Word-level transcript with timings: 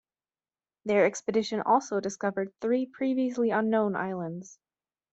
Their 0.85 1.05
expedition 1.05 1.61
also 1.61 1.99
discovered 1.99 2.51
three 2.59 2.87
previously 2.87 3.51
unknown 3.51 3.95
islands. 3.95 4.57